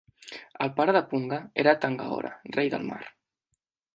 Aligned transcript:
El 0.65 0.71
pare 0.79 0.95
de 0.97 1.01
Punga 1.11 1.37
era 1.65 1.75
Tangaroa, 1.85 2.33
rei 2.57 2.75
del 2.75 2.89
mar. 2.91 3.01